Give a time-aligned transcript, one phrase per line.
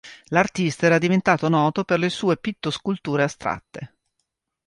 [0.29, 3.97] L'artista era diventato noto per le sue pitto-sculture astratte.